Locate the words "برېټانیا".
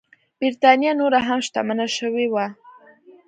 0.39-0.91